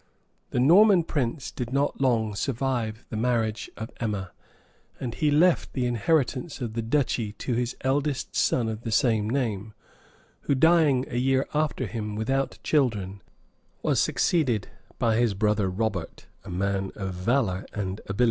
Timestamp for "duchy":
6.81-7.33